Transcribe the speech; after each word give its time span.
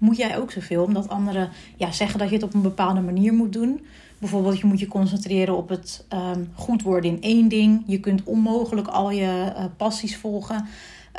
moet 0.00 0.16
jij 0.16 0.38
ook 0.38 0.50
zoveel. 0.50 0.82
Omdat 0.82 1.08
anderen 1.08 1.48
ja, 1.76 1.92
zeggen 1.92 2.18
dat 2.18 2.28
je 2.28 2.34
het 2.34 2.44
op 2.44 2.54
een 2.54 2.62
bepaalde 2.62 3.00
manier 3.00 3.32
moet 3.32 3.52
doen. 3.52 3.80
Bijvoorbeeld, 4.18 4.58
je 4.58 4.66
moet 4.66 4.80
je 4.80 4.88
concentreren 4.88 5.56
op 5.56 5.68
het 5.68 6.06
um, 6.12 6.50
goed 6.54 6.82
worden 6.82 7.10
in 7.10 7.22
één 7.22 7.48
ding. 7.48 7.82
Je 7.86 8.00
kunt 8.00 8.24
onmogelijk 8.24 8.86
al 8.86 9.10
je 9.10 9.52
uh, 9.56 9.64
passies 9.76 10.16
volgen. 10.16 10.66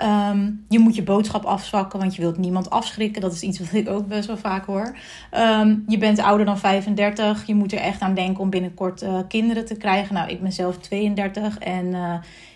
Um, 0.04 0.66
je 0.70 0.80
moet 0.80 0.96
je 0.96 1.04
boodschap 1.04 1.44
afzwakken, 1.44 2.00
want 2.00 2.16
je 2.16 2.22
wilt 2.22 2.38
niemand 2.38 2.70
afschrikken. 2.70 3.22
Dat 3.22 3.34
is 3.34 3.42
iets 3.42 3.60
wat 3.60 3.74
ik 3.74 3.90
ook 3.90 4.08
best 4.08 4.28
wel 4.28 4.38
vaak 4.38 4.66
hoor. 4.66 4.98
Um, 5.38 5.84
je 5.88 5.98
bent 5.98 6.20
ouder 6.20 6.46
dan 6.46 6.60
35. 6.60 7.48
Je 7.48 7.56
moet 7.56 7.72
er 7.72 7.80
echt 7.80 8.02
aan 8.02 8.14
denken 8.14 8.44
om 8.44 8.50
binnenkort 8.50 9.04
uh, 9.04 9.20
kinderen 9.28 9.66
te 9.66 9.76
krijgen. 9.76 10.14
Nou, 10.14 10.30
ik 10.30 10.42
ben 10.42 10.52
zelf 10.52 10.78
32 10.78 11.58
en 11.58 11.86
uh, 11.86 12.14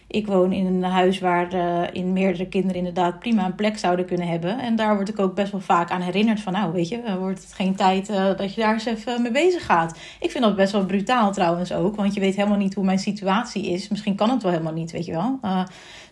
ik 0.07 0.27
woon 0.27 0.51
in 0.51 0.65
een 0.65 0.83
huis 0.83 1.19
waar 1.19 1.53
uh, 1.53 1.81
in 1.91 2.13
meerdere 2.13 2.47
kinderen 2.47 2.77
inderdaad 2.77 3.19
prima 3.19 3.45
een 3.45 3.55
plek 3.55 3.77
zouden 3.77 4.05
kunnen 4.05 4.27
hebben. 4.27 4.59
En 4.59 4.75
daar 4.75 4.95
word 4.95 5.09
ik 5.09 5.19
ook 5.19 5.35
best 5.35 5.51
wel 5.51 5.61
vaak 5.61 5.91
aan 5.91 6.01
herinnerd 6.01 6.39
van, 6.39 6.53
nou 6.53 6.73
weet 6.73 6.89
je, 6.89 7.17
wordt 7.19 7.43
het 7.43 7.53
geen 7.53 7.75
tijd 7.75 8.07
dat 8.37 8.53
je 8.53 8.61
daar 8.61 8.73
eens 8.73 8.85
even 8.85 9.21
mee 9.21 9.31
bezig 9.31 9.65
gaat. 9.65 9.97
Ik 10.19 10.31
vind 10.31 10.43
dat 10.43 10.55
best 10.55 10.71
wel 10.71 10.85
brutaal 10.85 11.31
trouwens 11.31 11.73
ook, 11.73 11.95
want 11.95 12.13
je 12.13 12.19
weet 12.19 12.35
helemaal 12.35 12.57
niet 12.57 12.73
hoe 12.73 12.85
mijn 12.85 12.99
situatie 12.99 13.65
is. 13.65 13.87
Misschien 13.87 14.15
kan 14.15 14.29
het 14.29 14.43
wel 14.43 14.51
helemaal 14.51 14.73
niet, 14.73 14.91
weet 14.91 15.05
je 15.05 15.11
wel 15.11 15.39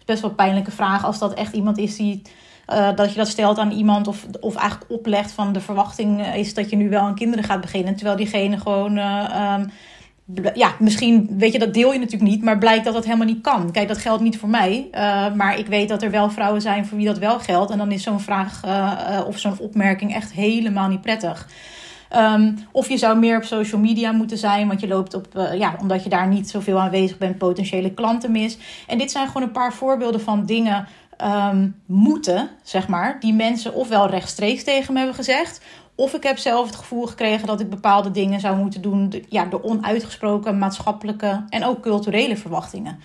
best 0.05 0.21
wel 0.21 0.31
pijnlijke 0.31 0.71
vraag 0.71 1.05
als 1.05 1.19
dat 1.19 1.33
echt 1.33 1.53
iemand 1.53 1.77
is 1.77 1.95
die. 1.95 2.21
Dat 2.95 3.09
je 3.09 3.15
dat 3.15 3.27
stelt 3.27 3.57
aan 3.57 3.71
iemand 3.71 4.07
of, 4.07 4.25
of 4.39 4.55
eigenlijk 4.55 4.91
oplegt 4.91 5.31
van 5.31 5.53
de 5.53 5.61
verwachting 5.61 6.25
is 6.25 6.53
dat 6.53 6.69
je 6.69 6.75
nu 6.75 6.89
wel 6.89 7.01
aan 7.01 7.15
kinderen 7.15 7.43
gaat 7.43 7.61
beginnen. 7.61 7.95
Terwijl 7.95 8.17
diegene 8.17 8.57
gewoon. 8.57 8.97
Um, 8.97 9.71
ja, 10.53 10.75
misschien 10.79 11.29
weet 11.37 11.53
je, 11.53 11.59
dat 11.59 11.73
deel 11.73 11.93
je 11.93 11.99
natuurlijk 11.99 12.31
niet, 12.31 12.43
maar 12.43 12.57
blijkt 12.57 12.85
dat 12.85 12.93
dat 12.93 13.05
helemaal 13.05 13.27
niet 13.27 13.41
kan. 13.41 13.71
Kijk, 13.71 13.87
dat 13.87 13.97
geldt 13.97 14.23
niet 14.23 14.37
voor 14.37 14.49
mij, 14.49 14.87
uh, 14.91 15.33
maar 15.33 15.59
ik 15.59 15.67
weet 15.67 15.89
dat 15.89 16.01
er 16.01 16.11
wel 16.11 16.29
vrouwen 16.29 16.61
zijn 16.61 16.85
voor 16.85 16.97
wie 16.97 17.07
dat 17.07 17.17
wel 17.17 17.39
geldt. 17.39 17.71
En 17.71 17.77
dan 17.77 17.91
is 17.91 18.03
zo'n 18.03 18.19
vraag 18.19 18.61
of 19.27 19.39
zo'n 19.39 19.59
opmerking 19.59 20.15
echt 20.15 20.31
helemaal 20.31 20.87
niet 20.89 21.01
prettig. 21.01 21.47
Um, 22.15 22.57
of 22.71 22.89
je 22.89 22.97
zou 22.97 23.17
meer 23.19 23.37
op 23.37 23.43
social 23.43 23.81
media 23.81 24.11
moeten 24.11 24.37
zijn, 24.37 24.67
want 24.67 24.79
je 24.79 24.87
loopt 24.87 25.13
op, 25.13 25.27
ja, 25.53 25.75
omdat 25.79 26.03
je 26.03 26.09
daar 26.09 26.27
niet 26.27 26.49
zoveel 26.49 26.79
aanwezig 26.79 27.17
bent, 27.17 27.37
potentiële 27.37 27.93
klanten 27.93 28.31
mis. 28.31 28.57
En 28.87 28.97
dit 28.97 29.11
zijn 29.11 29.27
gewoon 29.27 29.43
een 29.43 29.51
paar 29.51 29.73
voorbeelden 29.73 30.21
van 30.21 30.45
dingen 30.45 30.87
um, 31.23 31.75
moeten, 31.85 32.49
zeg 32.63 32.87
maar, 32.87 33.17
die 33.19 33.33
mensen 33.33 33.73
ofwel 33.73 34.09
rechtstreeks 34.09 34.63
tegen 34.63 34.93
me 34.93 34.99
hebben 34.99 35.17
gezegd. 35.17 35.61
Of 35.95 36.13
ik 36.13 36.23
heb 36.23 36.37
zelf 36.37 36.65
het 36.65 36.75
gevoel 36.75 37.05
gekregen 37.05 37.47
dat 37.47 37.59
ik 37.59 37.69
bepaalde 37.69 38.11
dingen 38.11 38.39
zou 38.39 38.57
moeten 38.57 38.81
doen. 38.81 39.09
De, 39.09 39.23
ja, 39.29 39.45
de 39.45 39.63
onuitgesproken 39.63 40.57
maatschappelijke 40.57 41.45
en 41.49 41.65
ook 41.65 41.81
culturele 41.81 42.37
verwachtingen. 42.37 42.99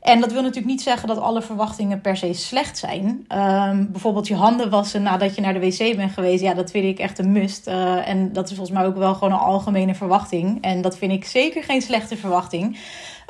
En 0.00 0.20
dat 0.20 0.32
wil 0.32 0.40
natuurlijk 0.40 0.66
niet 0.66 0.82
zeggen 0.82 1.08
dat 1.08 1.18
alle 1.18 1.42
verwachtingen 1.42 2.00
per 2.00 2.16
se 2.16 2.32
slecht 2.32 2.78
zijn. 2.78 3.04
Um, 3.28 3.92
bijvoorbeeld 3.92 4.28
je 4.28 4.34
handen 4.34 4.70
wassen 4.70 5.02
nadat 5.02 5.34
je 5.34 5.40
naar 5.40 5.52
de 5.52 5.60
wc 5.60 5.96
bent 5.96 6.12
geweest. 6.12 6.42
Ja, 6.42 6.54
dat 6.54 6.70
vind 6.70 6.84
ik 6.84 6.98
echt 6.98 7.18
een 7.18 7.32
must. 7.32 7.68
Uh, 7.68 8.08
en 8.08 8.32
dat 8.32 8.50
is 8.50 8.56
volgens 8.56 8.76
mij 8.76 8.86
ook 8.86 8.96
wel 8.96 9.14
gewoon 9.14 9.32
een 9.32 9.38
algemene 9.38 9.94
verwachting. 9.94 10.62
En 10.62 10.82
dat 10.82 10.98
vind 10.98 11.12
ik 11.12 11.24
zeker 11.24 11.62
geen 11.62 11.82
slechte 11.82 12.16
verwachting. 12.16 12.78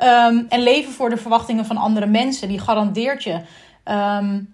Um, 0.03 0.45
en 0.49 0.63
leven 0.63 0.93
voor 0.93 1.09
de 1.09 1.17
verwachtingen 1.17 1.65
van 1.65 1.77
andere 1.77 2.05
mensen, 2.05 2.47
die 2.47 2.59
garandeert 2.59 3.23
je. 3.23 3.39
Um, 3.85 4.53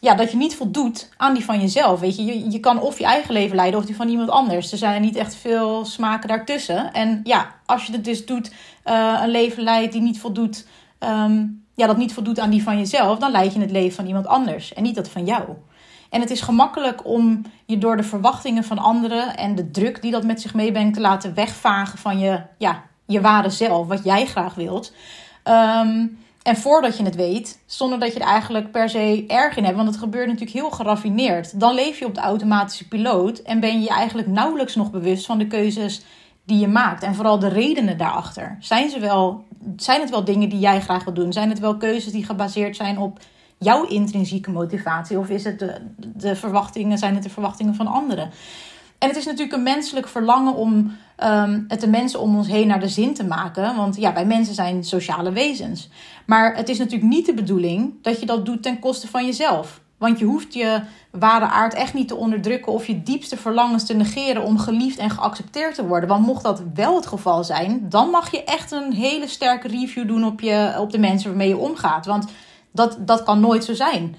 ja, 0.00 0.14
dat 0.14 0.30
je 0.30 0.36
niet 0.36 0.56
voldoet 0.56 1.10
aan 1.16 1.34
die 1.34 1.44
van 1.44 1.60
jezelf. 1.60 2.00
Weet 2.00 2.16
je? 2.16 2.24
je, 2.24 2.50
je 2.50 2.60
kan 2.60 2.80
of 2.80 2.98
je 2.98 3.04
eigen 3.04 3.32
leven 3.32 3.56
leiden 3.56 3.80
of 3.80 3.86
die 3.86 3.96
van 3.96 4.08
iemand 4.08 4.30
anders. 4.30 4.72
Er 4.72 4.78
zijn 4.78 5.02
niet 5.02 5.16
echt 5.16 5.34
veel 5.34 5.84
smaken 5.84 6.28
daartussen. 6.28 6.92
En 6.92 7.20
ja, 7.24 7.54
als 7.66 7.86
je 7.86 7.92
het 7.92 8.04
dus 8.04 8.26
doet, 8.26 8.52
uh, 8.84 9.20
een 9.22 9.30
leven 9.30 9.62
leidt 9.62 9.92
die 9.92 10.02
niet 10.02 10.20
voldoet 10.20 10.66
um, 11.00 11.64
ja, 11.76 11.86
dat 11.86 11.96
niet 11.96 12.12
voldoet 12.12 12.38
aan 12.38 12.50
die 12.50 12.62
van 12.62 12.78
jezelf, 12.78 13.18
dan 13.18 13.30
leid 13.30 13.52
je 13.52 13.60
het 13.60 13.70
leven 13.70 13.96
van 13.96 14.06
iemand 14.06 14.26
anders 14.26 14.72
en 14.72 14.82
niet 14.82 14.94
dat 14.94 15.08
van 15.08 15.24
jou. 15.24 15.42
En 16.10 16.20
het 16.20 16.30
is 16.30 16.40
gemakkelijk 16.40 17.06
om 17.06 17.42
je 17.64 17.78
door 17.78 17.96
de 17.96 18.02
verwachtingen 18.02 18.64
van 18.64 18.78
anderen 18.78 19.36
en 19.36 19.54
de 19.54 19.70
druk 19.70 20.02
die 20.02 20.10
dat 20.10 20.24
met 20.24 20.40
zich 20.40 20.54
meebrengt 20.54 20.94
te 20.94 21.00
laten 21.00 21.34
wegvagen 21.34 21.98
van 21.98 22.18
je, 22.18 22.40
ja, 22.58 22.82
je 23.06 23.20
ware 23.20 23.50
zelf, 23.50 23.86
wat 23.86 24.04
jij 24.04 24.26
graag 24.26 24.54
wilt. 24.54 24.92
Um, 25.44 26.18
en 26.46 26.56
voordat 26.56 26.96
je 26.96 27.04
het 27.04 27.14
weet, 27.14 27.58
zonder 27.66 27.98
dat 27.98 28.12
je 28.12 28.20
er 28.20 28.26
eigenlijk 28.26 28.70
per 28.70 28.88
se 28.88 29.24
erg 29.26 29.56
in 29.56 29.64
hebt, 29.64 29.76
want 29.76 29.88
het 29.88 29.96
gebeurt 29.96 30.26
natuurlijk 30.26 30.56
heel 30.56 30.70
geraffineerd, 30.70 31.60
dan 31.60 31.74
leef 31.74 31.98
je 31.98 32.06
op 32.06 32.14
de 32.14 32.20
automatische 32.20 32.88
piloot 32.88 33.38
en 33.38 33.60
ben 33.60 33.72
je 33.72 33.80
je 33.80 33.88
eigenlijk 33.88 34.28
nauwelijks 34.28 34.74
nog 34.74 34.90
bewust 34.90 35.26
van 35.26 35.38
de 35.38 35.46
keuzes 35.46 36.02
die 36.44 36.58
je 36.58 36.68
maakt. 36.68 37.02
En 37.02 37.14
vooral 37.14 37.38
de 37.38 37.48
redenen 37.48 37.98
daarachter. 37.98 38.56
Zijn, 38.60 38.90
ze 38.90 38.98
wel, 38.98 39.44
zijn 39.76 40.00
het 40.00 40.10
wel 40.10 40.24
dingen 40.24 40.48
die 40.48 40.58
jij 40.58 40.80
graag 40.80 41.04
wil 41.04 41.14
doen? 41.14 41.32
Zijn 41.32 41.48
het 41.48 41.58
wel 41.58 41.76
keuzes 41.76 42.12
die 42.12 42.24
gebaseerd 42.24 42.76
zijn 42.76 42.98
op 42.98 43.18
jouw 43.58 43.84
intrinsieke 43.84 44.50
motivatie? 44.50 45.18
Of 45.18 45.28
is 45.28 45.44
het 45.44 45.58
de, 45.58 45.74
de 45.96 46.36
verwachtingen, 46.36 46.98
zijn 46.98 47.14
het 47.14 47.22
de 47.22 47.30
verwachtingen 47.30 47.74
van 47.74 47.86
anderen? 47.86 48.30
En 48.98 49.08
het 49.08 49.16
is 49.16 49.24
natuurlijk 49.24 49.52
een 49.52 49.62
menselijk 49.62 50.08
verlangen 50.08 50.54
om 50.54 50.96
um, 51.24 51.64
het 51.68 51.80
de 51.80 51.88
mensen 51.88 52.20
om 52.20 52.36
ons 52.36 52.48
heen 52.48 52.66
naar 52.66 52.80
de 52.80 52.88
zin 52.88 53.14
te 53.14 53.24
maken. 53.24 53.76
Want 53.76 53.96
ja, 53.96 54.12
wij 54.12 54.26
mensen 54.26 54.54
zijn 54.54 54.84
sociale 54.84 55.32
wezens. 55.32 55.88
Maar 56.26 56.56
het 56.56 56.68
is 56.68 56.78
natuurlijk 56.78 57.10
niet 57.10 57.26
de 57.26 57.34
bedoeling 57.34 57.92
dat 58.02 58.20
je 58.20 58.26
dat 58.26 58.46
doet 58.46 58.62
ten 58.62 58.78
koste 58.78 59.08
van 59.08 59.24
jezelf. 59.24 59.80
Want 59.98 60.18
je 60.18 60.24
hoeft 60.24 60.54
je 60.54 60.80
ware 61.10 61.44
aard 61.44 61.74
echt 61.74 61.94
niet 61.94 62.08
te 62.08 62.16
onderdrukken 62.16 62.72
of 62.72 62.86
je 62.86 63.02
diepste 63.02 63.36
verlangens 63.36 63.86
te 63.86 63.94
negeren 63.94 64.42
om 64.42 64.58
geliefd 64.58 64.98
en 64.98 65.10
geaccepteerd 65.10 65.74
te 65.74 65.86
worden. 65.86 66.08
Want 66.08 66.26
mocht 66.26 66.42
dat 66.42 66.62
wel 66.74 66.94
het 66.94 67.06
geval 67.06 67.44
zijn, 67.44 67.88
dan 67.88 68.10
mag 68.10 68.30
je 68.30 68.44
echt 68.44 68.70
een 68.70 68.92
hele 68.92 69.26
sterke 69.26 69.68
review 69.68 70.08
doen 70.08 70.24
op, 70.24 70.40
je, 70.40 70.74
op 70.78 70.90
de 70.90 70.98
mensen 70.98 71.28
waarmee 71.28 71.48
je 71.48 71.56
omgaat. 71.56 72.06
Want 72.06 72.26
dat, 72.70 72.98
dat 73.00 73.22
kan 73.22 73.40
nooit 73.40 73.64
zo 73.64 73.74
zijn. 73.74 74.16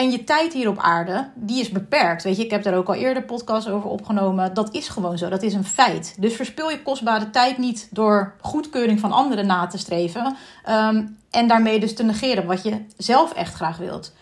En 0.00 0.10
je 0.10 0.24
tijd 0.24 0.52
hier 0.52 0.68
op 0.68 0.78
aarde, 0.78 1.30
die 1.34 1.60
is 1.60 1.70
beperkt. 1.70 2.22
Weet 2.22 2.36
je, 2.36 2.44
ik 2.44 2.50
heb 2.50 2.62
daar 2.62 2.74
ook 2.74 2.88
al 2.88 2.94
eerder 2.94 3.22
podcasts 3.22 3.70
over 3.70 3.90
opgenomen. 3.90 4.54
Dat 4.54 4.74
is 4.74 4.88
gewoon 4.88 5.18
zo, 5.18 5.28
dat 5.28 5.42
is 5.42 5.54
een 5.54 5.64
feit. 5.64 6.16
Dus 6.18 6.34
verspil 6.34 6.70
je 6.70 6.82
kostbare 6.82 7.30
tijd 7.30 7.58
niet 7.58 7.88
door 7.90 8.34
goedkeuring 8.40 9.00
van 9.00 9.12
anderen 9.12 9.46
na 9.46 9.66
te 9.66 9.78
streven. 9.78 10.36
Um, 10.68 11.16
en 11.30 11.48
daarmee 11.48 11.80
dus 11.80 11.94
te 11.94 12.02
negeren 12.02 12.46
wat 12.46 12.62
je 12.62 12.84
zelf 12.96 13.32
echt 13.32 13.54
graag 13.54 13.76
wilt. 13.76 14.12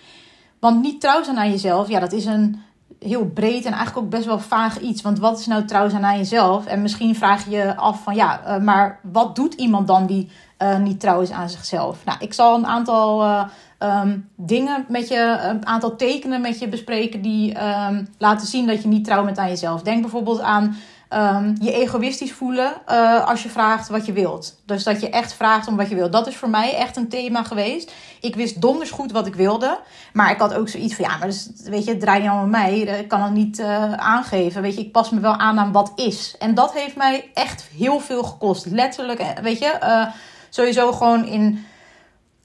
Want 0.61 0.83
niet 0.83 1.01
trouw 1.01 1.23
zijn 1.23 1.39
aan 1.39 1.51
jezelf, 1.51 1.89
ja, 1.89 2.01
dat 2.01 2.13
is 2.13 2.25
een 2.25 2.63
heel 2.99 3.27
breed 3.27 3.65
en 3.65 3.73
eigenlijk 3.73 4.05
ook 4.05 4.11
best 4.11 4.27
wel 4.27 4.39
vaag 4.39 4.81
iets. 4.81 5.03
Want 5.03 5.19
wat 5.19 5.39
is 5.39 5.47
nou 5.47 5.65
trouw 5.65 5.89
zijn 5.89 6.05
aan 6.05 6.17
jezelf? 6.17 6.67
En 6.67 6.83
misschien 6.83 7.17
vraag 7.17 7.45
je 7.45 7.51
je 7.51 7.77
af 7.77 8.03
van 8.03 8.15
ja, 8.15 8.41
uh, 8.47 8.65
maar 8.65 9.01
wat 9.03 9.37
doet 9.37 9.55
iemand 9.55 9.87
dan 9.87 10.07
die 10.07 10.31
uh, 10.63 10.79
niet 10.79 11.01
trouw 11.01 11.21
is 11.21 11.31
aan 11.31 11.51
zichzelf? 11.51 12.05
Nou, 12.05 12.19
ik 12.21 12.35
zal 12.35 12.55
een 12.55 12.67
aantal 12.67 13.25
uh, 13.25 13.45
um, 13.79 14.29
dingen 14.37 14.85
met 14.89 15.09
je, 15.09 15.39
een 15.43 15.67
aantal 15.67 15.97
tekenen 15.97 16.41
met 16.41 16.59
je 16.59 16.69
bespreken 16.69 17.23
die 17.23 17.65
um, 17.65 18.09
laten 18.19 18.47
zien 18.47 18.67
dat 18.67 18.83
je 18.83 18.89
niet 18.89 19.05
trouw 19.05 19.25
bent 19.25 19.39
aan 19.39 19.49
jezelf. 19.49 19.83
Denk 19.83 20.01
bijvoorbeeld 20.01 20.41
aan 20.41 20.77
um, 21.11 21.57
je 21.61 21.73
egoïstisch 21.73 22.33
voelen 22.33 22.73
uh, 22.89 23.29
als 23.29 23.43
je 23.43 23.49
vraagt 23.49 23.89
wat 23.89 24.07
je 24.07 24.13
wilt. 24.13 24.61
Dus 24.67 24.85
dat 24.85 25.01
je 25.01 25.11
echt 25.11 25.35
vraagt 25.35 25.69
om 25.69 25.77
wat 25.77 25.89
je 25.89 25.95
wilt. 25.95 26.13
Dat 26.13 26.27
is 26.27 26.37
voor 26.37 26.51
mij 26.51 26.75
echt 26.75 26.97
een 26.97 27.09
thema 27.09 27.43
geweest. 27.43 27.93
Ik 28.21 28.35
wist 28.35 28.61
donders 28.61 28.91
goed 28.91 29.13
wat 29.13 29.27
ik 29.27 29.35
wilde. 29.35 29.79
Maar 30.13 30.31
ik 30.31 30.39
had 30.39 30.55
ook 30.55 30.69
zoiets 30.69 30.95
van, 30.95 31.05
ja, 31.05 31.17
maar 31.17 31.33
weet 31.65 31.85
je, 31.85 31.91
het 31.91 32.01
draait 32.01 32.23
niet 32.23 32.31
om 32.31 32.51
mij. 32.51 32.79
Ik 32.79 33.09
kan 33.09 33.23
het 33.23 33.33
niet 33.33 33.59
uh, 33.59 33.93
aangeven. 33.93 34.63
Weet 34.63 34.75
je, 34.75 34.81
ik 34.81 34.93
pas 34.93 35.11
me 35.11 35.21
wel 35.21 35.37
aan 35.37 35.59
aan 35.59 35.73
wat 35.73 35.93
is. 35.95 36.35
En 36.39 36.55
dat 36.55 36.73
heeft 36.73 36.97
mij 36.97 37.31
echt 37.35 37.69
heel 37.77 38.01
veel 38.01 38.23
gekost. 38.23 38.67
Letterlijk, 38.67 39.19
eh, 39.19 39.29
weet 39.43 39.59
je, 39.59 40.09
sowieso 40.49 40.93
gewoon 40.93 41.27
in, 41.27 41.67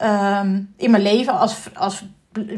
um, 0.03 0.74
in 0.78 0.91
mijn 0.91 1.03
leven 1.03 1.40
als, 1.40 1.69
als 1.74 2.03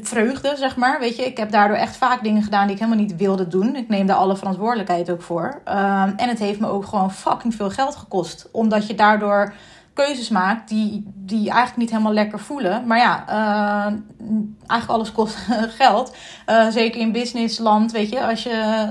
vreugde, 0.02 0.54
zeg 0.58 0.76
maar. 0.76 1.00
Weet 1.00 1.16
je, 1.16 1.26
ik 1.26 1.38
heb 1.38 1.52
daardoor 1.52 1.78
echt 1.78 1.98
vaak 1.98 2.24
dingen 2.24 2.44
gedaan 2.44 2.68
die 2.68 2.76
ik 2.76 2.82
helemaal 2.82 3.04
niet 3.04 3.16
wilde 3.16 3.48
doen. 3.48 3.76
Ik 3.76 3.90
neem 3.90 4.08
daar 4.08 4.16
alle 4.16 4.36
verantwoordelijkheid 4.36 5.12
ook 5.12 5.22
voor. 5.22 5.62
Um, 5.68 6.14
en 6.16 6.30
het 6.30 6.40
heeft 6.40 6.60
me 6.60 6.68
ook 6.68 6.86
gewoon 6.86 7.14
fucking 7.14 7.56
veel 7.56 7.70
geld 7.70 7.96
gekost. 7.96 8.50
Omdat 8.52 8.88
je 8.88 8.96
daardoor 8.96 9.54
keuzes 9.96 10.30
maakt 10.30 10.70
die, 10.70 11.04
die 11.16 11.50
eigenlijk 11.50 11.78
niet 11.78 11.90
helemaal 11.90 12.14
lekker 12.14 12.40
voelen. 12.40 12.88
Maar 12.88 12.98
ja, 12.98 13.26
uh, 13.30 13.94
eigenlijk 14.68 14.90
alles 14.90 15.12
kost 15.12 15.36
geld. 15.82 16.16
Uh, 16.50 16.68
zeker 16.68 17.02
in 17.02 17.12
businessland, 17.12 17.92
weet 17.92 18.10
je, 18.10 18.26
als 18.26 18.44
je 18.44 18.88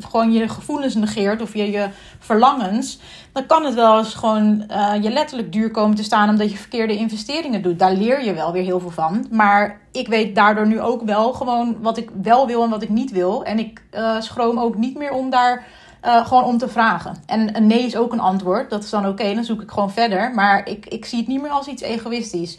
gewoon 0.00 0.32
je 0.32 0.48
gevoelens 0.48 0.94
negeert 0.94 1.42
of 1.42 1.54
je, 1.54 1.70
je 1.70 1.88
verlangens, 2.18 2.98
dan 3.32 3.46
kan 3.46 3.64
het 3.64 3.74
wel 3.74 3.98
eens 3.98 4.14
gewoon 4.14 4.64
uh, 4.70 4.92
je 5.02 5.10
letterlijk 5.10 5.52
duur 5.52 5.70
komen 5.70 5.96
te 5.96 6.02
staan 6.04 6.28
omdat 6.28 6.50
je 6.50 6.56
verkeerde 6.56 6.96
investeringen 6.96 7.62
doet. 7.62 7.78
Daar 7.78 7.92
leer 7.92 8.24
je 8.24 8.34
wel 8.34 8.52
weer 8.52 8.64
heel 8.64 8.80
veel 8.80 8.90
van. 8.90 9.26
Maar 9.30 9.80
ik 9.92 10.08
weet 10.08 10.34
daardoor 10.34 10.66
nu 10.66 10.80
ook 10.80 11.02
wel 11.02 11.32
gewoon 11.32 11.76
wat 11.80 11.96
ik 11.96 12.10
wel 12.22 12.46
wil 12.46 12.62
en 12.62 12.70
wat 12.70 12.82
ik 12.82 12.88
niet 12.88 13.10
wil. 13.10 13.44
En 13.44 13.58
ik 13.58 13.82
schroom 14.18 14.58
ook 14.58 14.76
niet 14.76 14.98
meer 14.98 15.12
om 15.12 15.30
daar 15.30 15.66
uh, 16.04 16.26
gewoon 16.26 16.44
om 16.44 16.58
te 16.58 16.68
vragen. 16.68 17.16
En 17.26 17.56
een 17.56 17.66
nee 17.66 17.82
is 17.82 17.96
ook 17.96 18.12
een 18.12 18.20
antwoord. 18.20 18.70
Dat 18.70 18.84
is 18.84 18.90
dan 18.90 19.06
oké, 19.06 19.34
dan 19.34 19.44
zoek 19.44 19.62
ik 19.62 19.70
gewoon 19.70 19.92
verder. 19.92 20.34
Maar 20.34 20.68
ik, 20.68 20.86
ik 20.86 21.04
zie 21.04 21.18
het 21.18 21.28
niet 21.28 21.42
meer 21.42 21.50
als 21.50 21.66
iets 21.66 21.82
egoïstisch. 21.82 22.58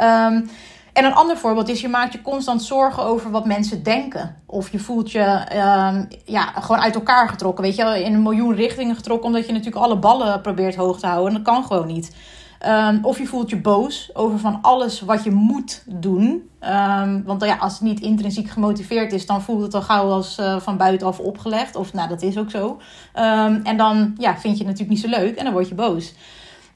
Um, 0.00 0.50
en 0.92 1.04
een 1.04 1.14
ander 1.14 1.36
voorbeeld 1.36 1.68
is, 1.68 1.80
je 1.80 1.88
maakt 1.88 2.12
je 2.12 2.22
constant 2.22 2.62
zorgen 2.62 3.02
over 3.02 3.30
wat 3.30 3.46
mensen 3.46 3.82
denken. 3.82 4.36
Of 4.46 4.72
je 4.72 4.78
voelt 4.78 5.10
je 5.10 5.46
um, 5.52 6.08
ja, 6.24 6.42
gewoon 6.42 6.80
uit 6.80 6.94
elkaar 6.94 7.28
getrokken. 7.28 7.64
Weet 7.64 7.76
je, 7.76 8.04
in 8.04 8.14
een 8.14 8.22
miljoen 8.22 8.54
richtingen 8.54 8.96
getrokken. 8.96 9.26
Omdat 9.26 9.46
je 9.46 9.52
natuurlijk 9.52 9.84
alle 9.84 9.96
ballen 9.96 10.40
probeert 10.40 10.74
hoog 10.74 10.98
te 10.98 11.06
houden. 11.06 11.28
En 11.28 11.42
dat 11.42 11.54
kan 11.54 11.64
gewoon 11.64 11.86
niet. 11.86 12.16
Ehm, 12.64 12.98
of 13.02 13.18
je 13.18 13.26
voelt 13.26 13.50
je 13.50 13.60
boos 13.60 14.10
over 14.12 14.38
van 14.38 14.58
alles 14.62 15.00
wat 15.00 15.24
je 15.24 15.30
moet 15.30 15.82
doen. 15.86 16.50
Um, 16.60 17.24
want 17.24 17.44
ja, 17.44 17.56
als 17.56 17.72
het 17.72 17.82
niet 17.82 18.00
intrinsiek 18.00 18.50
gemotiveerd 18.50 19.12
is, 19.12 19.26
dan 19.26 19.42
voelt 19.42 19.62
het 19.62 19.74
al 19.74 19.82
gauw 19.82 20.10
als 20.10 20.38
uh, 20.38 20.60
van 20.60 20.76
buitenaf 20.76 21.18
opgelegd. 21.18 21.76
Of 21.76 21.92
nou, 21.92 22.08
dat 22.08 22.22
is 22.22 22.38
ook 22.38 22.50
zo. 22.50 22.66
Um, 23.14 23.60
en 23.64 23.76
dan 23.76 24.14
ja, 24.18 24.36
vind 24.36 24.58
je 24.58 24.64
het 24.64 24.78
natuurlijk 24.78 24.90
niet 24.90 25.00
zo 25.00 25.20
leuk 25.20 25.36
en 25.36 25.44
dan 25.44 25.52
word 25.52 25.68
je 25.68 25.74
boos. 25.74 26.14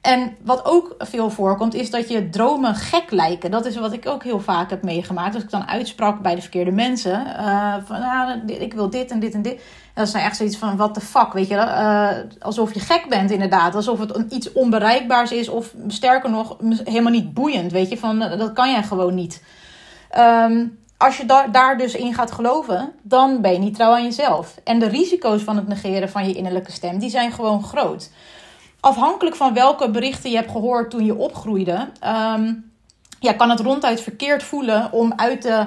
En 0.00 0.36
wat 0.44 0.64
ook 0.64 0.94
veel 0.98 1.30
voorkomt, 1.30 1.74
is 1.74 1.90
dat 1.90 2.08
je 2.08 2.28
dromen 2.28 2.74
gek 2.74 3.10
lijken. 3.10 3.50
Dat 3.50 3.66
is 3.66 3.76
wat 3.76 3.92
ik 3.92 4.06
ook 4.06 4.24
heel 4.24 4.40
vaak 4.40 4.70
heb 4.70 4.82
meegemaakt. 4.82 5.34
Als 5.34 5.42
ik 5.42 5.50
dan 5.50 5.68
uitsprak 5.68 6.22
bij 6.22 6.34
de 6.34 6.40
verkeerde 6.40 6.70
mensen. 6.70 7.26
Uh, 7.26 7.74
van, 7.84 8.00
nou, 8.00 8.40
ik 8.46 8.74
wil 8.74 8.90
dit 8.90 9.10
en 9.10 9.20
dit 9.20 9.34
en 9.34 9.42
dit. 9.42 9.60
Dat 9.94 10.06
is 10.06 10.12
nou 10.12 10.24
echt 10.24 10.36
zoiets 10.36 10.56
van, 10.56 10.76
what 10.76 10.94
the 10.94 11.00
fuck, 11.00 11.32
weet 11.32 11.48
je. 11.48 11.54
Uh, 11.54 12.10
alsof 12.40 12.74
je 12.74 12.80
gek 12.80 13.06
bent 13.08 13.30
inderdaad. 13.30 13.74
Alsof 13.74 13.98
het 13.98 14.32
iets 14.32 14.52
onbereikbaars 14.52 15.32
is. 15.32 15.48
Of 15.48 15.74
sterker 15.86 16.30
nog, 16.30 16.56
helemaal 16.84 17.12
niet 17.12 17.34
boeiend, 17.34 17.72
weet 17.72 17.88
je. 17.88 17.98
Van, 17.98 18.18
dat 18.18 18.52
kan 18.52 18.70
jij 18.70 18.82
gewoon 18.82 19.14
niet. 19.14 19.42
Um, 20.18 20.78
als 20.96 21.16
je 21.16 21.26
da 21.26 21.46
daar 21.46 21.78
dus 21.78 21.94
in 21.94 22.14
gaat 22.14 22.32
geloven, 22.32 22.92
dan 23.02 23.40
ben 23.40 23.52
je 23.52 23.58
niet 23.58 23.74
trouw 23.74 23.92
aan 23.92 24.04
jezelf. 24.04 24.54
En 24.64 24.78
de 24.78 24.88
risico's 24.88 25.42
van 25.42 25.56
het 25.56 25.68
negeren 25.68 26.08
van 26.08 26.28
je 26.28 26.34
innerlijke 26.34 26.72
stem, 26.72 26.98
die 26.98 27.10
zijn 27.10 27.32
gewoon 27.32 27.64
groot 27.64 28.10
afhankelijk 28.80 29.36
van 29.36 29.54
welke 29.54 29.90
berichten 29.90 30.30
je 30.30 30.36
hebt 30.36 30.50
gehoord 30.50 30.90
toen 30.90 31.04
je 31.04 31.16
opgroeide, 31.16 31.88
um, 32.04 32.72
ja, 33.20 33.32
kan 33.32 33.50
het 33.50 33.60
ronduit 33.60 34.00
verkeerd 34.00 34.42
voelen 34.42 34.92
om 34.92 35.12
uit 35.16 35.42
de 35.42 35.66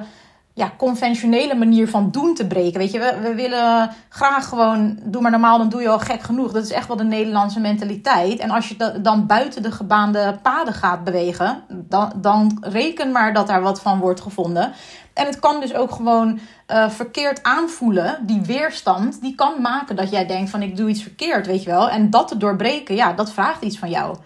ja, 0.53 0.74
conventionele 0.77 1.56
manier 1.56 1.88
van 1.88 2.12
doen 2.12 2.36
te 2.36 2.48
breken. 2.48 2.80
Weet 2.80 2.92
je, 2.92 3.00
we, 3.00 3.18
we 3.21 3.36
willen 3.36 3.89
graag 4.09 4.48
gewoon, 4.48 5.00
doe 5.03 5.21
maar 5.21 5.31
normaal, 5.31 5.57
dan 5.57 5.69
doe 5.69 5.81
je 5.81 5.89
al 5.89 6.00
gek 6.00 6.21
genoeg. 6.21 6.51
Dat 6.51 6.63
is 6.63 6.71
echt 6.71 6.88
wel 6.88 6.98
de 6.98 7.03
Nederlandse 7.03 7.59
mentaliteit. 7.59 8.39
En 8.39 8.50
als 8.50 8.68
je 8.68 9.00
dan 9.01 9.25
buiten 9.25 9.62
de 9.63 9.71
gebaande 9.71 10.39
paden 10.42 10.74
gaat 10.74 11.03
bewegen, 11.03 11.63
dan, 11.69 12.12
dan 12.15 12.57
reken 12.62 13.12
maar 13.12 13.33
dat 13.33 13.48
daar 13.48 13.62
wat 13.62 13.81
van 13.81 14.00
wordt 14.00 14.21
gevonden. 14.21 14.71
En 15.13 15.25
het 15.25 15.39
kan 15.39 15.59
dus 15.59 15.74
ook 15.74 15.92
gewoon 15.92 16.39
uh, 16.68 16.89
verkeerd 16.89 17.44
aanvoelen. 17.44 18.18
Die 18.21 18.42
weerstand, 18.42 19.21
die 19.21 19.36
kan 19.36 19.62
maken 19.62 19.95
dat 19.95 20.09
jij 20.09 20.25
denkt 20.25 20.50
van 20.50 20.62
ik 20.62 20.77
doe 20.77 20.89
iets 20.89 21.01
verkeerd, 21.01 21.47
weet 21.47 21.63
je 21.63 21.69
wel. 21.69 21.89
En 21.89 22.09
dat 22.09 22.27
te 22.27 22.38
doorbreken, 22.38 22.95
ja, 22.95 23.13
dat 23.13 23.31
vraagt 23.31 23.62
iets 23.62 23.80
van 23.80 23.89
jou. 23.89 24.18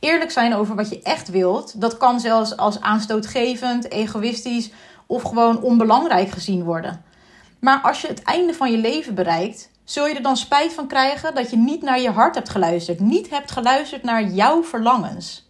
Eerlijk 0.00 0.30
zijn 0.30 0.54
over 0.54 0.74
wat 0.74 0.88
je 0.88 1.02
echt 1.02 1.30
wilt, 1.30 1.80
dat 1.80 1.96
kan 1.96 2.20
zelfs 2.20 2.56
als 2.56 2.80
aanstootgevend, 2.80 3.90
egoïstisch 3.90 4.70
of 5.10 5.22
gewoon 5.22 5.62
onbelangrijk 5.62 6.30
gezien 6.30 6.64
worden. 6.64 7.04
Maar 7.60 7.80
als 7.82 8.00
je 8.00 8.06
het 8.06 8.22
einde 8.22 8.54
van 8.54 8.70
je 8.70 8.78
leven 8.78 9.14
bereikt, 9.14 9.70
zul 9.84 10.06
je 10.06 10.14
er 10.14 10.22
dan 10.22 10.36
spijt 10.36 10.72
van 10.72 10.86
krijgen 10.86 11.34
dat 11.34 11.50
je 11.50 11.56
niet 11.56 11.82
naar 11.82 12.00
je 12.00 12.10
hart 12.10 12.34
hebt 12.34 12.48
geluisterd, 12.48 13.00
niet 13.00 13.30
hebt 13.30 13.50
geluisterd 13.50 14.02
naar 14.02 14.24
jouw 14.24 14.62
verlangens. 14.62 15.48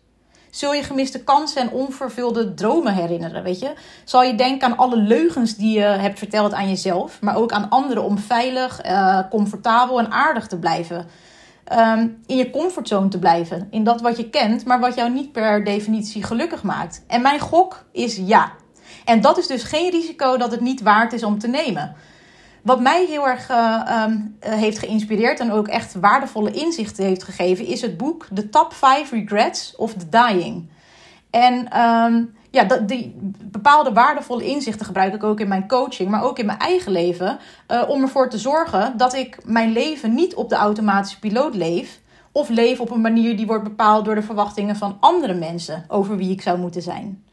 Zul 0.51 0.73
je 0.73 0.83
gemiste 0.83 1.25
kansen 1.25 1.63
en 1.63 1.71
onvervulde 1.71 2.55
dromen 2.55 2.95
herinneren, 2.95 3.43
weet 3.43 3.59
je? 3.59 3.73
Zal 4.05 4.23
je 4.23 4.35
denken 4.35 4.69
aan 4.69 4.77
alle 4.77 4.97
leugens 4.97 5.57
die 5.57 5.79
je 5.79 5.85
hebt 5.85 6.19
verteld 6.19 6.53
aan 6.53 6.69
jezelf, 6.69 7.21
maar 7.21 7.37
ook 7.37 7.53
aan 7.53 7.69
anderen 7.69 8.05
om 8.05 8.19
veilig, 8.19 8.87
uh, 8.87 9.21
comfortabel 9.31 9.99
en 9.99 10.11
aardig 10.11 10.47
te 10.47 10.59
blijven. 10.59 11.07
Um, 11.73 12.23
in 12.27 12.37
je 12.37 12.51
comfortzone 12.51 13.09
te 13.09 13.19
blijven. 13.19 13.67
In 13.71 13.85
dat 13.85 14.01
wat 14.01 14.17
je 14.17 14.31
kent, 14.31 14.65
maar 14.65 14.81
wat 14.81 14.95
jou 14.95 15.11
niet 15.11 15.33
per 15.33 15.65
definitie 15.65 16.23
gelukkig 16.23 16.63
maakt. 16.63 17.05
En 17.07 17.23
mijn 17.23 17.41
gok 17.41 17.85
is 17.93 18.17
ja. 18.17 18.53
En 19.11 19.21
dat 19.21 19.39
is 19.39 19.47
dus 19.47 19.63
geen 19.63 19.91
risico 19.91 20.37
dat 20.37 20.51
het 20.51 20.61
niet 20.61 20.83
waard 20.83 21.13
is 21.13 21.23
om 21.23 21.39
te 21.39 21.49
nemen. 21.49 21.95
Wat 22.63 22.81
mij 22.81 23.07
heel 23.07 23.29
erg 23.29 23.51
uh, 23.51 24.05
um, 24.07 24.37
heeft 24.41 24.79
geïnspireerd 24.79 25.41
en 25.41 25.53
ook 25.53 25.69
echt 25.69 25.95
waardevolle 25.95 26.51
inzichten 26.51 27.05
heeft 27.05 27.23
gegeven, 27.23 27.67
is 27.67 27.81
het 27.81 27.97
boek 27.97 28.27
The 28.35 28.49
Top 28.49 28.73
5 28.73 29.11
Regrets 29.11 29.77
of 29.77 29.95
the 29.95 30.09
Dying. 30.09 30.69
En 31.31 31.81
um, 31.81 32.35
ja, 32.51 32.65
dat, 32.65 32.89
die 32.89 33.17
bepaalde 33.45 33.93
waardevolle 33.93 34.45
inzichten 34.45 34.87
gebruik 34.87 35.15
ik 35.15 35.25
ook 35.25 35.41
in 35.41 35.49
mijn 35.49 35.69
coaching, 35.69 36.11
maar 36.11 36.23
ook 36.23 36.39
in 36.39 36.47
mijn 36.47 36.59
eigen 36.59 36.93
leven. 36.93 37.39
Uh, 37.69 37.83
om 37.89 38.03
ervoor 38.03 38.31
te 38.31 38.39
zorgen 38.39 38.97
dat 38.97 39.15
ik 39.15 39.39
mijn 39.45 39.73
leven 39.73 40.15
niet 40.15 40.35
op 40.35 40.49
de 40.49 40.57
automatische 40.57 41.19
piloot 41.19 41.55
leef. 41.55 42.01
Of 42.33 42.49
leef 42.49 42.81
op 42.81 42.91
een 42.91 43.01
manier 43.01 43.37
die 43.37 43.47
wordt 43.47 43.65
bepaald 43.65 44.05
door 44.05 44.15
de 44.15 44.23
verwachtingen 44.23 44.77
van 44.77 44.97
andere 45.01 45.35
mensen 45.35 45.85
over 45.89 46.17
wie 46.17 46.31
ik 46.31 46.43
zou 46.43 46.59
moeten 46.59 46.83
zijn. 46.83 47.25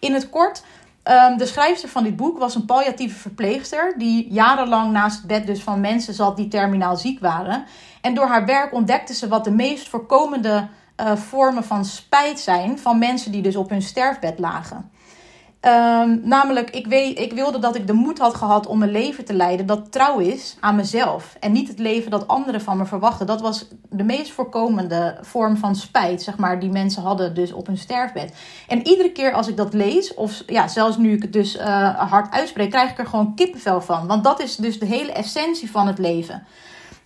In 0.00 0.14
het 0.14 0.30
kort, 0.30 0.62
Um, 1.10 1.36
de 1.36 1.46
schrijfster 1.46 1.88
van 1.88 2.02
dit 2.02 2.16
boek 2.16 2.38
was 2.38 2.54
een 2.54 2.64
palliatieve 2.64 3.18
verpleegster 3.18 3.94
die 3.98 4.32
jarenlang 4.32 4.92
naast 4.92 5.16
het 5.16 5.26
bed 5.26 5.46
dus 5.46 5.62
van 5.62 5.80
mensen 5.80 6.14
zat 6.14 6.36
die 6.36 6.48
terminaal 6.48 6.96
ziek 6.96 7.20
waren. 7.20 7.64
En 8.00 8.14
door 8.14 8.26
haar 8.26 8.46
werk 8.46 8.72
ontdekte 8.72 9.14
ze 9.14 9.28
wat 9.28 9.44
de 9.44 9.50
meest 9.50 9.88
voorkomende 9.88 10.68
uh, 11.00 11.16
vormen 11.16 11.64
van 11.64 11.84
spijt 11.84 12.40
zijn 12.40 12.78
van 12.78 12.98
mensen 12.98 13.32
die 13.32 13.42
dus 13.42 13.56
op 13.56 13.70
hun 13.70 13.82
sterfbed 13.82 14.38
lagen. 14.38 14.90
Um, 15.60 16.20
namelijk, 16.24 16.70
ik, 16.70 16.86
weet, 16.86 17.18
ik 17.18 17.32
wilde 17.32 17.58
dat 17.58 17.76
ik 17.76 17.86
de 17.86 17.92
moed 17.92 18.18
had 18.18 18.34
gehad 18.34 18.66
om 18.66 18.82
een 18.82 18.90
leven 18.90 19.24
te 19.24 19.34
leiden 19.34 19.66
dat 19.66 19.92
trouw 19.92 20.18
is 20.18 20.56
aan 20.60 20.76
mezelf. 20.76 21.36
En 21.40 21.52
niet 21.52 21.68
het 21.68 21.78
leven 21.78 22.10
dat 22.10 22.28
anderen 22.28 22.60
van 22.60 22.76
me 22.76 22.86
verwachten. 22.86 23.26
Dat 23.26 23.40
was 23.40 23.68
de 23.90 24.04
meest 24.04 24.30
voorkomende 24.30 25.18
vorm 25.20 25.56
van 25.56 25.76
spijt, 25.76 26.22
zeg 26.22 26.36
maar, 26.36 26.60
die 26.60 26.70
mensen 26.70 27.02
hadden 27.02 27.34
dus 27.34 27.52
op 27.52 27.66
hun 27.66 27.76
sterfbed. 27.76 28.34
En 28.68 28.86
iedere 28.86 29.12
keer 29.12 29.32
als 29.32 29.48
ik 29.48 29.56
dat 29.56 29.74
lees, 29.74 30.14
of 30.14 30.42
ja, 30.46 30.68
zelfs 30.68 30.96
nu 30.96 31.12
ik 31.12 31.22
het 31.22 31.32
dus 31.32 31.56
uh, 31.56 32.10
hard 32.10 32.32
uitspreek, 32.32 32.70
krijg 32.70 32.90
ik 32.90 32.98
er 32.98 33.06
gewoon 33.06 33.34
kippenvel 33.34 33.80
van. 33.80 34.06
Want 34.06 34.24
dat 34.24 34.40
is 34.40 34.56
dus 34.56 34.78
de 34.78 34.86
hele 34.86 35.12
essentie 35.12 35.70
van 35.70 35.86
het 35.86 35.98
leven. 35.98 36.46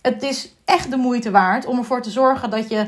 Het 0.01 0.23
is 0.23 0.55
echt 0.65 0.91
de 0.91 0.97
moeite 0.97 1.31
waard 1.31 1.65
om 1.65 1.77
ervoor 1.77 2.01
te 2.01 2.11
zorgen 2.11 2.49
dat 2.49 2.69
je 2.69 2.87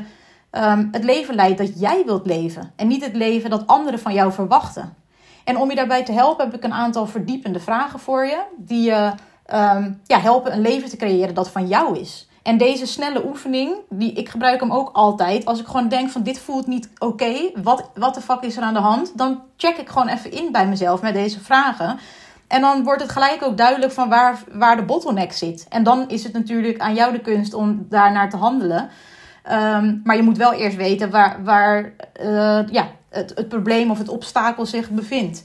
um, 0.52 0.88
het 0.92 1.04
leven 1.04 1.34
leidt 1.34 1.58
dat 1.58 1.80
jij 1.80 2.02
wilt 2.04 2.26
leven. 2.26 2.72
En 2.76 2.86
niet 2.86 3.04
het 3.04 3.16
leven 3.16 3.50
dat 3.50 3.66
anderen 3.66 4.00
van 4.00 4.14
jou 4.14 4.32
verwachten. 4.32 5.04
En 5.46 5.58
om 5.58 5.70
je 5.70 5.76
daarbij 5.76 6.04
te 6.04 6.12
helpen 6.12 6.44
heb 6.44 6.54
ik 6.54 6.64
een 6.64 6.72
aantal 6.72 7.06
verdiepende 7.06 7.60
vragen 7.60 7.98
voor 7.98 8.24
je. 8.24 8.42
Die 8.56 8.82
je 8.82 9.12
um, 9.54 10.00
ja, 10.04 10.18
helpen 10.20 10.52
een 10.52 10.60
leven 10.60 10.88
te 10.88 10.96
creëren 10.96 11.34
dat 11.34 11.50
van 11.50 11.66
jou 11.66 11.98
is. 11.98 12.28
En 12.42 12.56
deze 12.56 12.86
snelle 12.86 13.26
oefening, 13.26 13.74
die, 13.88 14.12
ik 14.12 14.28
gebruik 14.28 14.60
hem 14.60 14.72
ook 14.72 14.90
altijd. 14.92 15.44
Als 15.44 15.60
ik 15.60 15.66
gewoon 15.66 15.88
denk 15.88 16.10
van 16.10 16.22
dit 16.22 16.38
voelt 16.38 16.66
niet 16.66 16.88
oké. 16.98 17.50
Wat, 17.54 17.90
wat 17.94 18.14
de 18.14 18.20
fuck 18.20 18.40
is 18.40 18.56
er 18.56 18.62
aan 18.62 18.74
de 18.74 18.80
hand? 18.80 19.18
Dan 19.18 19.42
check 19.56 19.76
ik 19.76 19.88
gewoon 19.88 20.08
even 20.08 20.32
in 20.32 20.52
bij 20.52 20.66
mezelf 20.66 21.02
met 21.02 21.14
deze 21.14 21.40
vragen. 21.40 21.98
En 22.46 22.60
dan 22.60 22.84
wordt 22.84 23.02
het 23.02 23.12
gelijk 23.12 23.42
ook 23.42 23.56
duidelijk 23.56 23.92
van 23.92 24.08
waar, 24.08 24.38
waar 24.52 24.76
de 24.76 24.84
bottleneck 24.84 25.32
zit. 25.32 25.66
En 25.68 25.82
dan 25.82 26.08
is 26.08 26.24
het 26.24 26.32
natuurlijk 26.32 26.78
aan 26.78 26.94
jou 26.94 27.12
de 27.12 27.20
kunst 27.20 27.54
om 27.54 27.86
daarnaar 27.88 28.30
te 28.30 28.36
handelen. 28.36 28.88
Um, 29.52 30.00
maar 30.04 30.16
je 30.16 30.22
moet 30.22 30.36
wel 30.36 30.52
eerst 30.52 30.76
weten 30.76 31.10
waar, 31.10 31.44
waar 31.44 31.92
uh, 32.22 32.68
ja, 32.70 32.88
het, 33.16 33.32
het 33.34 33.48
probleem 33.48 33.90
of 33.90 33.98
het 33.98 34.08
obstakel 34.08 34.66
zich 34.66 34.90
bevindt. 34.90 35.44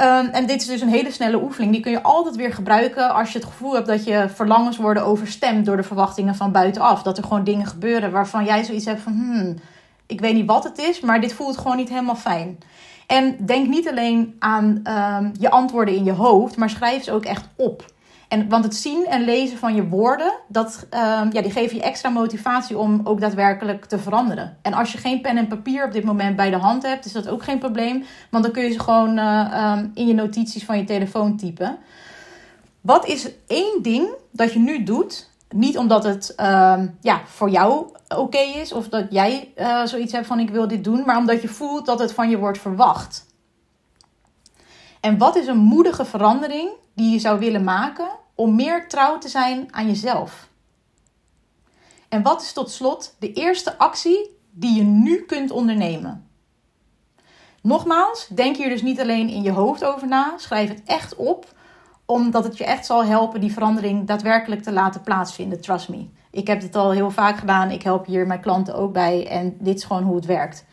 Um, 0.00 0.26
en 0.26 0.46
dit 0.46 0.60
is 0.60 0.66
dus 0.66 0.80
een 0.80 0.88
hele 0.88 1.10
snelle 1.10 1.42
oefening. 1.42 1.72
Die 1.72 1.82
kun 1.82 1.92
je 1.92 2.02
altijd 2.02 2.36
weer 2.36 2.52
gebruiken 2.52 3.14
als 3.14 3.32
je 3.32 3.38
het 3.38 3.46
gevoel 3.46 3.74
hebt 3.74 3.86
dat 3.86 4.04
je 4.04 4.28
verlangens 4.34 4.76
worden 4.76 5.04
overstemd 5.04 5.66
door 5.66 5.76
de 5.76 5.82
verwachtingen 5.82 6.34
van 6.34 6.52
buitenaf. 6.52 7.02
Dat 7.02 7.18
er 7.18 7.24
gewoon 7.24 7.44
dingen 7.44 7.66
gebeuren 7.66 8.10
waarvan 8.10 8.44
jij 8.44 8.64
zoiets 8.64 8.84
hebt 8.84 9.00
van, 9.00 9.12
hmm, 9.12 9.54
ik 10.06 10.20
weet 10.20 10.34
niet 10.34 10.46
wat 10.46 10.64
het 10.64 10.78
is, 10.78 11.00
maar 11.00 11.20
dit 11.20 11.32
voelt 11.32 11.56
gewoon 11.56 11.76
niet 11.76 11.88
helemaal 11.88 12.16
fijn. 12.16 12.58
En 13.06 13.36
denk 13.46 13.68
niet 13.68 13.88
alleen 13.88 14.36
aan 14.38 14.64
um, 14.64 15.32
je 15.38 15.50
antwoorden 15.50 15.94
in 15.94 16.04
je 16.04 16.12
hoofd, 16.12 16.56
maar 16.56 16.70
schrijf 16.70 17.04
ze 17.04 17.12
ook 17.12 17.24
echt 17.24 17.48
op. 17.56 17.84
En, 18.28 18.48
want 18.48 18.64
het 18.64 18.74
zien 18.74 19.06
en 19.06 19.24
lezen 19.24 19.58
van 19.58 19.74
je 19.74 19.88
woorden, 19.88 20.32
dat, 20.48 20.86
uh, 20.90 21.00
ja, 21.30 21.42
die 21.42 21.50
geven 21.50 21.76
je 21.76 21.82
extra 21.82 22.08
motivatie 22.08 22.78
om 22.78 23.00
ook 23.04 23.20
daadwerkelijk 23.20 23.84
te 23.84 23.98
veranderen. 23.98 24.56
En 24.62 24.74
als 24.74 24.92
je 24.92 24.98
geen 24.98 25.20
pen 25.20 25.36
en 25.36 25.46
papier 25.46 25.84
op 25.84 25.92
dit 25.92 26.04
moment 26.04 26.36
bij 26.36 26.50
de 26.50 26.56
hand 26.56 26.82
hebt, 26.82 27.04
is 27.04 27.12
dat 27.12 27.28
ook 27.28 27.42
geen 27.42 27.58
probleem. 27.58 28.04
Want 28.30 28.44
dan 28.44 28.52
kun 28.52 28.62
je 28.64 28.72
ze 28.72 28.80
gewoon 28.80 29.18
uh, 29.18 29.72
um, 29.76 29.90
in 29.94 30.06
je 30.06 30.14
notities 30.14 30.64
van 30.64 30.78
je 30.78 30.84
telefoon 30.84 31.36
typen. 31.36 31.78
Wat 32.80 33.06
is 33.06 33.30
één 33.46 33.82
ding 33.82 34.08
dat 34.30 34.52
je 34.52 34.58
nu 34.58 34.82
doet? 34.82 35.30
Niet 35.48 35.78
omdat 35.78 36.04
het 36.04 36.34
uh, 36.40 36.82
ja, 37.00 37.20
voor 37.24 37.50
jou 37.50 37.86
oké 38.16 38.38
is 38.38 38.72
of 38.72 38.88
dat 38.88 39.06
jij 39.10 39.52
uh, 39.56 39.84
zoiets 39.84 40.12
hebt 40.12 40.26
van 40.26 40.38
ik 40.38 40.50
wil 40.50 40.68
dit 40.68 40.84
doen, 40.84 41.02
maar 41.06 41.16
omdat 41.16 41.42
je 41.42 41.48
voelt 41.48 41.86
dat 41.86 41.98
het 41.98 42.12
van 42.12 42.30
je 42.30 42.38
wordt 42.38 42.58
verwacht. 42.58 43.26
En 45.00 45.18
wat 45.18 45.36
is 45.36 45.46
een 45.46 45.58
moedige 45.58 46.04
verandering 46.04 46.68
die 46.94 47.10
je 47.10 47.18
zou 47.18 47.38
willen 47.38 47.64
maken 47.64 48.08
om 48.34 48.54
meer 48.54 48.88
trouw 48.88 49.18
te 49.18 49.28
zijn 49.28 49.68
aan 49.70 49.86
jezelf? 49.86 50.48
En 52.08 52.22
wat 52.22 52.42
is 52.42 52.52
tot 52.52 52.70
slot 52.70 53.16
de 53.18 53.32
eerste 53.32 53.78
actie 53.78 54.36
die 54.50 54.74
je 54.74 54.82
nu 54.82 55.24
kunt 55.24 55.50
ondernemen? 55.50 56.28
Nogmaals, 57.62 58.28
denk 58.28 58.56
hier 58.56 58.68
dus 58.68 58.82
niet 58.82 59.00
alleen 59.00 59.28
in 59.28 59.42
je 59.42 59.50
hoofd 59.50 59.84
over 59.84 60.08
na, 60.08 60.34
schrijf 60.36 60.68
het 60.68 60.82
echt 60.84 61.16
op, 61.16 61.52
omdat 62.06 62.44
het 62.44 62.58
je 62.58 62.64
echt 62.64 62.86
zal 62.86 63.04
helpen 63.04 63.40
die 63.40 63.52
verandering 63.52 64.06
daadwerkelijk 64.06 64.62
te 64.62 64.72
laten 64.72 65.02
plaatsvinden. 65.02 65.60
Trust 65.60 65.88
me. 65.88 66.08
Ik 66.30 66.46
heb 66.46 66.60
dit 66.60 66.76
al 66.76 66.90
heel 66.90 67.10
vaak 67.10 67.38
gedaan, 67.38 67.70
ik 67.70 67.82
help 67.82 68.06
hier 68.06 68.26
mijn 68.26 68.40
klanten 68.40 68.74
ook 68.74 68.92
bij 68.92 69.28
en 69.28 69.56
dit 69.60 69.76
is 69.76 69.84
gewoon 69.84 70.02
hoe 70.02 70.16
het 70.16 70.26
werkt. 70.26 70.64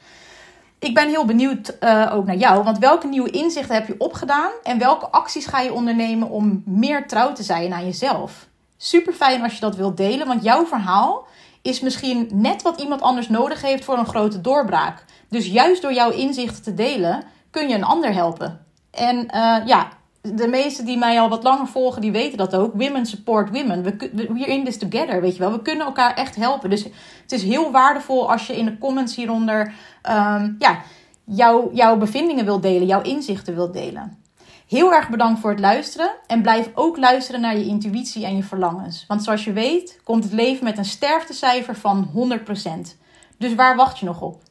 Ik 0.81 0.93
ben 0.93 1.09
heel 1.09 1.25
benieuwd 1.25 1.77
uh, 1.79 2.11
ook 2.13 2.25
naar 2.25 2.35
jou. 2.35 2.63
Want 2.63 2.77
welke 2.77 3.07
nieuwe 3.07 3.29
inzichten 3.29 3.75
heb 3.75 3.87
je 3.87 3.95
opgedaan? 3.97 4.51
En 4.63 4.79
welke 4.79 5.09
acties 5.09 5.45
ga 5.45 5.59
je 5.59 5.73
ondernemen 5.73 6.29
om 6.29 6.63
meer 6.65 7.07
trouw 7.07 7.33
te 7.33 7.43
zijn 7.43 7.73
aan 7.73 7.85
jezelf? 7.85 8.47
Super 8.77 9.13
fijn 9.13 9.43
als 9.43 9.53
je 9.53 9.59
dat 9.59 9.75
wilt 9.75 9.97
delen. 9.97 10.27
Want 10.27 10.43
jouw 10.43 10.65
verhaal 10.65 11.25
is 11.61 11.79
misschien 11.79 12.29
net 12.33 12.61
wat 12.61 12.81
iemand 12.81 13.01
anders 13.01 13.29
nodig 13.29 13.61
heeft 13.61 13.85
voor 13.85 13.97
een 13.97 14.05
grote 14.05 14.41
doorbraak. 14.41 15.05
Dus 15.29 15.47
juist 15.47 15.81
door 15.81 15.93
jouw 15.93 16.11
inzichten 16.11 16.63
te 16.63 16.73
delen, 16.73 17.23
kun 17.51 17.69
je 17.69 17.75
een 17.75 17.83
ander 17.83 18.13
helpen. 18.13 18.65
En 18.91 19.17
uh, 19.17 19.57
ja, 19.65 19.87
de 20.21 20.47
meesten 20.47 20.85
die 20.85 20.97
mij 20.97 21.19
al 21.19 21.29
wat 21.29 21.43
langer 21.43 21.67
volgen, 21.67 22.01
die 22.01 22.11
weten 22.11 22.37
dat 22.37 22.55
ook. 22.55 22.73
Women 22.73 23.05
support 23.05 23.49
women. 23.49 23.83
We, 23.83 24.09
we're 24.13 24.45
in 24.45 24.65
this 24.65 24.77
together, 24.77 25.21
weet 25.21 25.33
je 25.33 25.39
wel. 25.39 25.51
We 25.51 25.61
kunnen 25.61 25.85
elkaar 25.85 26.13
echt 26.13 26.35
helpen. 26.35 26.69
Dus 26.69 26.83
het 27.21 27.31
is 27.31 27.43
heel 27.43 27.71
waardevol 27.71 28.31
als 28.31 28.47
je 28.47 28.57
in 28.57 28.65
de 28.65 28.77
comments 28.77 29.15
hieronder 29.15 29.73
um, 30.09 30.55
ja, 30.59 30.81
jouw, 31.25 31.69
jouw 31.73 31.97
bevindingen 31.97 32.45
wilt 32.45 32.61
delen, 32.61 32.87
jouw 32.87 33.01
inzichten 33.01 33.55
wilt 33.55 33.73
delen. 33.73 34.19
Heel 34.67 34.93
erg 34.93 35.09
bedankt 35.09 35.39
voor 35.39 35.49
het 35.49 35.59
luisteren 35.59 36.11
en 36.27 36.41
blijf 36.41 36.69
ook 36.73 36.97
luisteren 36.97 37.41
naar 37.41 37.57
je 37.57 37.65
intuïtie 37.65 38.25
en 38.25 38.35
je 38.35 38.43
verlangens. 38.43 39.05
Want 39.07 39.23
zoals 39.23 39.43
je 39.43 39.53
weet 39.53 39.99
komt 40.03 40.23
het 40.23 40.33
leven 40.33 40.63
met 40.63 40.77
een 40.77 40.85
sterftecijfer 40.85 41.75
van 41.75 42.09
100%. 42.39 42.97
Dus 43.37 43.55
waar 43.55 43.75
wacht 43.75 43.99
je 43.99 44.05
nog 44.05 44.21
op? 44.21 44.41